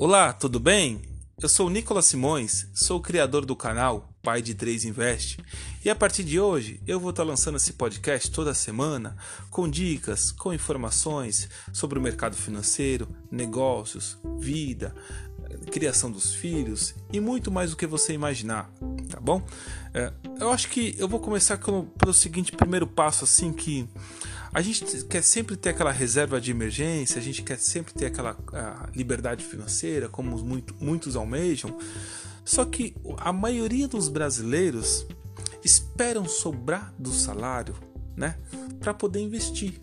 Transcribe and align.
Olá, 0.00 0.32
tudo 0.32 0.60
bem? 0.60 1.02
Eu 1.42 1.48
sou 1.48 1.68
Nicolas 1.68 2.06
Simões, 2.06 2.68
sou 2.72 2.98
o 2.98 3.02
criador 3.02 3.44
do 3.44 3.56
canal 3.56 4.08
Pai 4.22 4.40
de 4.40 4.54
3 4.54 4.84
Investe 4.84 5.40
e 5.84 5.90
a 5.90 5.94
partir 5.94 6.22
de 6.22 6.38
hoje 6.38 6.80
eu 6.86 7.00
vou 7.00 7.10
estar 7.10 7.24
lançando 7.24 7.56
esse 7.56 7.72
podcast 7.72 8.30
toda 8.30 8.54
semana 8.54 9.16
com 9.50 9.68
dicas, 9.68 10.30
com 10.30 10.54
informações 10.54 11.48
sobre 11.72 11.98
o 11.98 12.02
mercado 12.02 12.36
financeiro, 12.36 13.08
negócios, 13.28 14.16
vida, 14.38 14.94
criação 15.72 16.12
dos 16.12 16.32
filhos 16.32 16.94
e 17.12 17.18
muito 17.18 17.50
mais 17.50 17.70
do 17.70 17.76
que 17.76 17.84
você 17.84 18.12
imaginar, 18.12 18.70
tá 19.10 19.18
bom? 19.18 19.44
É, 19.92 20.12
eu 20.38 20.52
acho 20.52 20.68
que 20.68 20.94
eu 20.96 21.08
vou 21.08 21.18
começar 21.18 21.56
com, 21.56 21.86
pelo 21.86 22.14
seguinte 22.14 22.52
primeiro 22.52 22.86
passo 22.86 23.24
assim 23.24 23.52
que 23.52 23.88
a 24.58 24.60
gente 24.60 25.04
quer 25.04 25.22
sempre 25.22 25.56
ter 25.56 25.68
aquela 25.68 25.92
reserva 25.92 26.40
de 26.40 26.50
emergência, 26.50 27.20
a 27.20 27.22
gente 27.22 27.42
quer 27.42 27.60
sempre 27.60 27.94
ter 27.94 28.06
aquela 28.06 28.36
liberdade 28.92 29.44
financeira, 29.44 30.08
como 30.08 30.36
muito, 30.38 30.74
muitos 30.80 31.14
almejam. 31.14 31.78
Só 32.44 32.64
que 32.64 32.92
a 33.18 33.32
maioria 33.32 33.86
dos 33.86 34.08
brasileiros 34.08 35.06
esperam 35.64 36.26
sobrar 36.26 36.92
do 36.98 37.12
salário, 37.12 37.76
né, 38.16 38.36
para 38.80 38.92
poder 38.92 39.20
investir, 39.20 39.80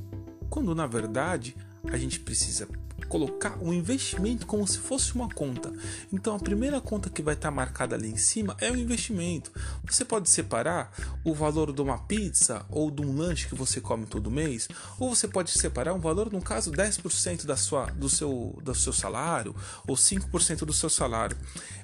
quando 0.49 0.75
na 0.75 0.85
verdade 0.85 1.55
a 1.89 1.95
gente 1.95 2.19
precisa 2.19 2.67
colocar 3.07 3.57
o 3.61 3.73
investimento 3.73 4.45
como 4.45 4.67
se 4.67 4.77
fosse 4.77 5.13
uma 5.15 5.29
conta. 5.29 5.71
Então 6.11 6.35
a 6.35 6.39
primeira 6.39 6.81
conta 6.81 7.09
que 7.09 7.21
vai 7.21 7.33
estar 7.33 7.49
tá 7.49 7.55
marcada 7.55 7.95
ali 7.95 8.09
em 8.09 8.17
cima 8.17 8.55
é 8.59 8.71
o 8.71 8.75
investimento. 8.75 9.51
Você 9.85 10.03
pode 10.03 10.29
separar 10.29 10.91
o 11.23 11.33
valor 11.33 11.73
de 11.73 11.81
uma 11.81 11.97
pizza 11.99 12.65
ou 12.69 12.89
de 12.91 13.01
um 13.01 13.15
lanche 13.15 13.47
que 13.47 13.55
você 13.55 13.79
come 13.79 14.05
todo 14.05 14.31
mês, 14.31 14.67
ou 14.99 15.15
você 15.15 15.27
pode 15.27 15.51
separar 15.51 15.93
um 15.93 15.99
valor, 15.99 16.31
no 16.31 16.41
caso 16.41 16.71
10% 16.71 17.45
da 17.45 17.55
sua, 17.55 17.85
do, 17.87 18.09
seu, 18.09 18.59
do 18.63 18.75
seu 18.75 18.93
salário 18.93 19.55
ou 19.87 19.95
5% 19.95 20.65
do 20.65 20.73
seu 20.73 20.89
salário. 20.89 21.37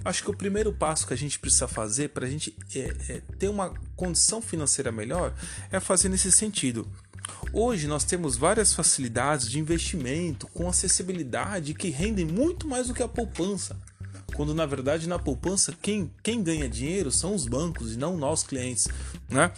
Acho 0.03 0.23
que 0.23 0.31
o 0.31 0.35
primeiro 0.35 0.73
passo 0.73 1.07
que 1.07 1.13
a 1.13 1.17
gente 1.17 1.39
precisa 1.39 1.67
fazer 1.67 2.09
para 2.09 2.25
a 2.25 2.29
gente 2.29 2.55
é, 2.75 2.95
é, 3.09 3.21
ter 3.37 3.49
uma 3.49 3.73
condição 3.95 4.41
financeira 4.41 4.91
melhor 4.91 5.33
é 5.71 5.79
fazer 5.79 6.09
nesse 6.09 6.31
sentido. 6.31 6.87
Hoje 7.53 7.85
nós 7.85 8.05
temos 8.05 8.37
várias 8.37 8.73
facilidades 8.73 9.49
de 9.49 9.59
investimento 9.59 10.47
com 10.47 10.69
acessibilidade 10.69 11.73
que 11.73 11.89
rendem 11.89 12.25
muito 12.25 12.65
mais 12.65 12.87
do 12.87 12.93
que 12.93 13.03
a 13.03 13.09
poupança. 13.09 13.75
Quando 14.33 14.55
na 14.55 14.65
verdade 14.65 15.09
na 15.09 15.19
poupança 15.19 15.73
quem, 15.81 16.09
quem 16.23 16.41
ganha 16.41 16.69
dinheiro 16.69 17.11
são 17.11 17.35
os 17.35 17.45
bancos 17.45 17.93
e 17.93 17.97
não 17.97 18.15
nós 18.15 18.41
clientes, 18.41 18.87
né? 19.29 19.51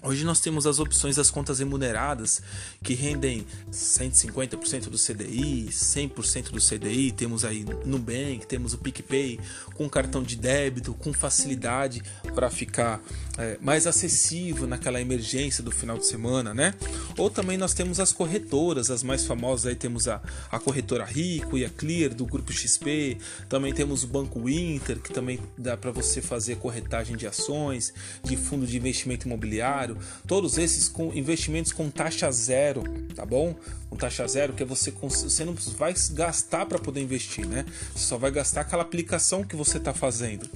Hoje 0.00 0.24
nós 0.24 0.38
temos 0.38 0.66
as 0.66 0.78
opções 0.78 1.16
das 1.16 1.30
contas 1.30 1.58
remuneradas 1.58 2.40
que 2.82 2.94
rendem 2.94 3.44
150% 3.72 4.88
do 4.88 4.96
CDI, 4.96 5.68
100% 5.70 6.50
do 6.50 6.60
CDI. 6.60 7.10
Temos 7.10 7.44
aí 7.44 7.64
Nubank, 7.84 8.46
temos 8.46 8.74
o 8.74 8.78
PicPay 8.78 9.40
com 9.74 9.88
cartão 9.88 10.22
de 10.22 10.36
débito, 10.36 10.94
com 10.94 11.12
facilidade 11.12 12.02
para 12.34 12.48
ficar 12.48 13.02
é, 13.36 13.58
mais 13.60 13.86
acessível 13.86 14.66
naquela 14.68 15.00
emergência 15.00 15.64
do 15.64 15.70
final 15.72 15.98
de 15.98 16.06
semana, 16.06 16.54
né? 16.54 16.74
Ou 17.16 17.28
também 17.28 17.58
nós 17.58 17.74
temos 17.74 17.98
as 17.98 18.12
corretoras, 18.12 18.90
as 18.90 19.02
mais 19.02 19.26
famosas 19.26 19.66
aí 19.66 19.74
temos 19.74 20.06
a, 20.06 20.22
a 20.50 20.60
corretora 20.60 21.04
Rico 21.04 21.58
e 21.58 21.64
a 21.64 21.70
Clear 21.70 22.14
do 22.14 22.24
grupo 22.24 22.52
XP. 22.52 23.18
Também 23.48 23.74
temos 23.74 24.04
o 24.04 24.06
Banco 24.06 24.48
Inter 24.48 25.00
que 25.00 25.12
também 25.12 25.40
dá 25.56 25.76
para 25.76 25.90
você 25.90 26.22
fazer 26.22 26.56
corretagem 26.56 27.16
de 27.16 27.26
ações, 27.26 27.92
de 28.22 28.36
fundo 28.36 28.64
de 28.64 28.76
investimento 28.76 29.26
imobiliário 29.26 29.87
todos 30.26 30.58
esses 30.58 30.88
com 30.88 31.12
investimentos 31.14 31.72
com 31.72 31.90
taxa 31.90 32.30
zero, 32.30 32.82
tá 33.14 33.24
bom? 33.24 33.54
Com 33.88 33.96
taxa 33.96 34.26
zero, 34.26 34.52
que 34.52 34.62
é 34.62 34.66
você, 34.66 34.90
você 34.90 35.44
não 35.44 35.54
vai 35.76 35.94
gastar 36.12 36.66
para 36.66 36.78
poder 36.78 37.00
investir, 37.00 37.46
né? 37.46 37.64
Você 37.94 38.06
só 38.06 38.18
vai 38.18 38.30
gastar 38.30 38.62
aquela 38.62 38.82
aplicação 38.82 39.42
que 39.44 39.56
você 39.56 39.78
está 39.78 39.94
fazendo. 39.94 40.48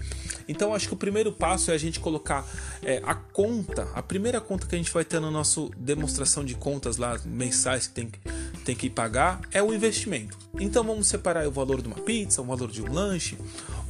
Então, 0.48 0.74
acho 0.74 0.88
que 0.88 0.94
o 0.94 0.96
primeiro 0.96 1.32
passo 1.32 1.70
é 1.70 1.74
a 1.74 1.78
gente 1.78 2.00
colocar 2.00 2.46
é, 2.82 3.00
a 3.04 3.14
conta, 3.14 3.88
a 3.94 4.02
primeira 4.02 4.40
conta 4.40 4.66
que 4.66 4.74
a 4.74 4.78
gente 4.78 4.92
vai 4.92 5.04
ter 5.04 5.20
na 5.20 5.30
nossa 5.30 5.68
demonstração 5.76 6.44
de 6.44 6.54
contas 6.54 6.96
lá 6.96 7.18
mensais 7.24 7.86
que 7.86 7.94
tem 7.94 8.10
que 8.10 8.18
tem 8.62 8.74
que 8.74 8.88
pagar 8.88 9.40
é 9.52 9.62
o 9.62 9.74
investimento. 9.74 10.38
Então 10.58 10.84
vamos 10.84 11.06
separar 11.06 11.46
o 11.46 11.50
valor 11.50 11.82
de 11.82 11.88
uma 11.88 11.96
pizza, 11.96 12.40
o 12.40 12.44
valor 12.44 12.70
de 12.70 12.82
um 12.82 12.92
lanche, 12.92 13.36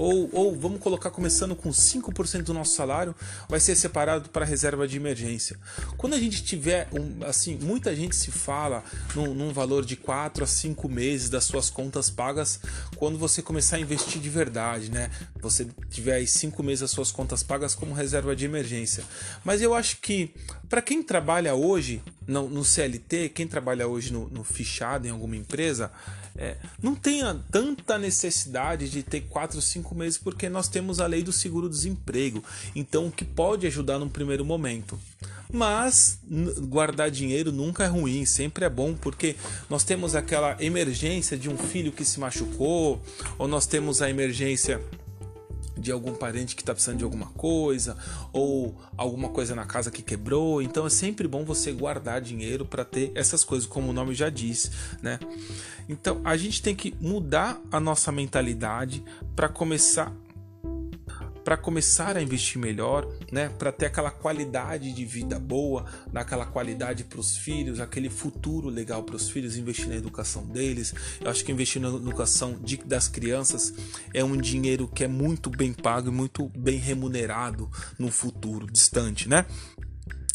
ou, 0.03 0.29
ou 0.33 0.57
vamos 0.57 0.81
colocar 0.81 1.13
começando 1.13 1.55
com 1.55 1.71
5% 1.71 2.43
do 2.43 2.53
nosso 2.53 2.75
salário, 2.75 3.15
vai 3.49 3.61
ser 3.61 3.77
separado 3.77 4.31
para 4.31 4.45
reserva 4.45 4.89
de 4.89 4.97
emergência. 4.97 5.57
Quando 5.97 6.15
a 6.15 6.19
gente 6.19 6.43
tiver, 6.43 6.89
um, 6.93 7.25
assim, 7.25 7.57
muita 7.63 7.95
gente 7.95 8.17
se 8.17 8.33
fala 8.33 8.83
num, 9.15 9.33
num 9.33 9.53
valor 9.53 9.85
de 9.85 9.95
4 9.95 10.43
a 10.43 10.47
5 10.47 10.89
meses 10.89 11.31
das 11.31 11.45
suas 11.45 11.71
contas 11.71 12.11
pagas 12.11 12.59
quando 12.97 13.17
você 13.17 13.41
começar 13.41 13.77
a 13.77 13.81
investir 13.81 14.21
de 14.21 14.29
verdade, 14.29 14.91
né? 14.91 15.09
Você 15.41 15.69
tiver 15.89 16.15
aí 16.15 16.27
5 16.27 16.61
meses 16.65 16.81
das 16.81 16.91
suas 16.91 17.13
contas 17.13 17.45
pagas 17.45 17.73
como 17.73 17.95
reserva 17.95 18.34
de 18.34 18.45
emergência. 18.45 19.05
Mas 19.45 19.63
eu 19.63 19.73
acho 19.73 19.99
que 19.99 20.34
para 20.69 20.83
quem 20.83 21.01
trabalha 21.01 21.55
hoje 21.55 22.03
no, 22.27 22.49
no, 22.49 22.65
CLT, 22.65 23.29
quem 23.29 23.47
trabalha 23.47 23.87
hoje 23.87 24.13
no, 24.13 24.29
no 24.29 24.43
fichado 24.43 25.07
em 25.07 25.11
alguma 25.11 25.37
empresa, 25.37 25.93
é, 26.37 26.56
não 26.82 26.94
tenha 26.94 27.38
tanta 27.50 27.98
necessidade 27.98 28.88
de 28.88 29.03
ter 29.03 29.22
4 29.22 29.56
ou 29.56 29.62
5 29.62 29.94
meses, 29.94 30.19
porque 30.19 30.48
nós 30.48 30.69
temos 30.69 31.00
a 31.00 31.06
lei 31.06 31.22
do 31.22 31.32
seguro-desemprego, 31.32 32.43
então 32.75 33.06
o 33.06 33.12
que 33.12 33.25
pode 33.25 33.66
ajudar 33.66 33.98
num 33.98 34.09
primeiro 34.09 34.44
momento. 34.44 34.98
Mas 35.53 36.19
guardar 36.69 37.10
dinheiro 37.10 37.53
nunca 37.53 37.84
é 37.84 37.87
ruim, 37.87 38.25
sempre 38.25 38.65
é 38.65 38.71
bom, 38.71 38.94
porque 38.94 39.37
nós 39.69 39.84
temos 39.84 40.15
aquela 40.15 40.56
emergência 40.59 41.37
de 41.37 41.50
um 41.50 41.59
filho 41.59 41.92
que 41.92 42.06
se 42.06 42.19
machucou, 42.19 43.03
ou 43.38 43.47
nós 43.47 43.66
temos 43.66 44.00
a 44.00 44.09
emergência 44.09 44.81
de 45.77 45.91
algum 45.91 46.15
parente 46.15 46.55
que 46.55 46.62
está 46.62 46.72
precisando 46.72 46.99
de 46.99 47.05
alguma 47.05 47.27
coisa 47.27 47.97
ou 48.33 48.77
alguma 48.97 49.28
coisa 49.28 49.55
na 49.55 49.65
casa 49.65 49.91
que 49.91 50.03
quebrou. 50.03 50.62
Então 50.62 50.87
é 50.87 50.91
sempre 50.91 51.27
bom 51.27 51.44
você 51.44 51.72
guardar 51.72 52.21
dinheiro 52.21 52.65
para 52.65 52.84
ter 52.84 53.12
essas 53.15 53.44
coisas, 53.44 53.66
como 53.66 53.91
o 53.91 53.93
nome 53.93 54.15
já 54.15 54.28
diz, 54.28 54.71
né? 55.03 55.19
Então 55.88 56.21
a 56.25 56.37
gente 56.37 56.62
tem 56.62 56.75
que 56.75 56.94
mudar 57.00 57.60
a 57.71 57.81
nossa 57.81 58.12
mentalidade 58.12 59.03
para 59.34 59.49
começar 59.49 60.12
para 61.44 61.56
começar 61.56 62.16
a 62.16 62.22
investir 62.22 62.60
melhor, 62.60 63.06
né? 63.30 63.48
Para 63.48 63.72
ter 63.72 63.86
aquela 63.86 64.10
qualidade 64.10 64.92
de 64.92 65.04
vida 65.04 65.38
boa, 65.38 65.84
dar 66.12 66.22
aquela 66.22 66.47
qualidade 66.47 67.04
para 67.04 67.20
os 67.20 67.36
filhos, 67.36 67.80
aquele 67.80 68.08
futuro 68.08 68.69
legal 68.69 69.03
para 69.03 69.16
os 69.16 69.28
filhos, 69.28 69.56
investir 69.56 69.88
na 69.88 69.97
educação 69.97 70.44
deles. 70.47 70.94
Eu 71.20 71.30
acho 71.30 71.44
que 71.44 71.53
investir 71.53 71.80
na 71.80 71.88
educação 71.88 72.58
de, 72.60 72.76
das 72.78 73.08
crianças 73.08 73.72
é 74.14 74.22
um 74.25 74.36
dinheiro 74.36 74.88
que 74.88 75.04
é 75.04 75.08
muito 75.08 75.50
bem 75.50 75.72
pago 75.72 76.08
e 76.08 76.12
muito 76.12 76.48
bem 76.56 76.78
remunerado 76.78 77.70
no 77.98 78.10
futuro 78.10 78.66
distante, 78.70 79.28
né? 79.28 79.47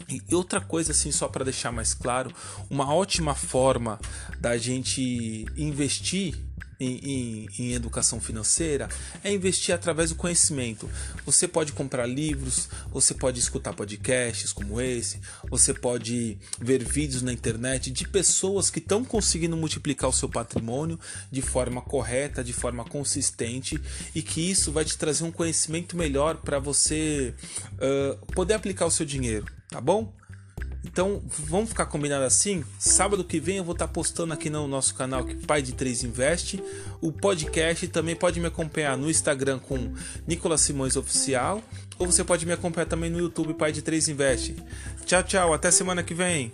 E 0.09 0.33
outra 0.33 0.61
coisa, 0.61 0.91
assim, 0.91 1.11
só 1.11 1.27
para 1.27 1.43
deixar 1.43 1.71
mais 1.71 1.93
claro, 1.93 2.31
uma 2.69 2.93
ótima 2.93 3.35
forma 3.35 3.99
da 4.39 4.57
gente 4.57 5.45
investir 5.57 6.46
em, 6.79 6.97
em, 6.97 7.49
em, 7.59 7.73
educação 7.73 8.19
financeira 8.19 8.87
é 9.23 9.31
investir 9.31 9.73
através 9.73 10.09
do 10.09 10.15
conhecimento. 10.15 10.89
Você 11.25 11.47
pode 11.47 11.71
comprar 11.71 12.05
livros, 12.05 12.69
você 12.91 13.13
pode 13.13 13.39
escutar 13.39 13.73
podcasts 13.73 14.53
como 14.53 14.79
esse, 14.79 15.19
você 15.49 15.73
pode 15.73 16.37
ver 16.59 16.83
vídeos 16.83 17.21
na 17.21 17.33
internet 17.33 17.91
de 17.91 18.07
pessoas 18.07 18.69
que 18.69 18.79
estão 18.79 19.03
conseguindo 19.03 19.57
multiplicar 19.57 20.09
o 20.09 20.13
seu 20.13 20.29
patrimônio 20.29 20.99
de 21.31 21.41
forma 21.41 21.81
correta, 21.81 22.43
de 22.43 22.53
forma 22.53 22.83
consistente 22.83 23.79
e 24.13 24.21
que 24.21 24.41
isso 24.41 24.71
vai 24.71 24.85
te 24.85 24.97
trazer 24.97 25.23
um 25.23 25.31
conhecimento 25.31 25.97
melhor 25.97 26.37
para 26.37 26.59
você 26.59 27.33
uh, 27.73 28.25
poder 28.33 28.53
aplicar 28.53 28.85
o 28.85 28.91
seu 28.91 29.05
dinheiro, 29.05 29.45
tá 29.69 29.81
bom? 29.81 30.16
Então 30.97 31.21
vamos 31.27 31.69
ficar 31.69 31.85
combinado 31.85 32.23
assim. 32.23 32.63
Sábado 32.79 33.23
que 33.23 33.39
vem 33.39 33.57
eu 33.57 33.63
vou 33.63 33.73
estar 33.73 33.87
postando 33.87 34.33
aqui 34.33 34.49
no 34.49 34.67
nosso 34.67 34.95
canal 34.95 35.23
que 35.23 35.35
Pai 35.35 35.61
de 35.61 35.73
3 35.73 36.05
Investe. 36.05 36.59
O 36.99 37.11
podcast 37.11 37.87
também 37.89 38.15
pode 38.15 38.39
me 38.39 38.47
acompanhar 38.47 38.97
no 38.97 39.07
Instagram 39.07 39.59
com 39.59 39.93
Nicolas 40.25 40.61
Simões 40.61 40.95
Oficial. 40.95 41.61
Ou 41.99 42.07
você 42.07 42.23
pode 42.23 42.47
me 42.47 42.51
acompanhar 42.51 42.87
também 42.87 43.11
no 43.11 43.19
YouTube 43.19 43.53
Pai 43.53 43.71
de 43.71 43.83
3 43.83 44.07
Investe. 44.07 44.55
Tchau, 45.05 45.21
tchau. 45.21 45.53
Até 45.53 45.69
semana 45.69 46.01
que 46.01 46.15
vem. 46.15 46.51